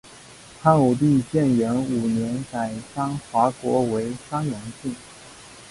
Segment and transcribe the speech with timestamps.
[0.63, 4.95] 汉武帝建元五年改山划国为山阳郡。